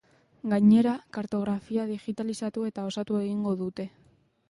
Gainera, 0.53 0.93
kartografia 1.17 1.87
digitalizatu 1.91 2.67
eta 2.73 2.91
osatu 2.91 3.25
egingo 3.25 3.59
dute. 3.65 3.91